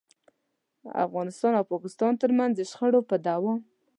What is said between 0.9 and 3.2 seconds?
افغانستان او پاکستان ترمنځ د شخړو په